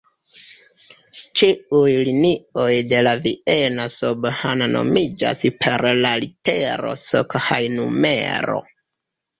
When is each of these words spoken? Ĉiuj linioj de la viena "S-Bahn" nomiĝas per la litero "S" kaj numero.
Ĉiuj 1.41 1.91
linioj 2.07 2.71
de 2.93 3.03
la 3.09 3.13
viena 3.27 3.87
"S-Bahn" 3.99 4.67
nomiĝas 4.75 5.47
per 5.63 5.89
la 6.03 6.17
litero 6.27 6.97
"S" 7.07 7.25
kaj 7.37 7.65
numero. 7.81 8.63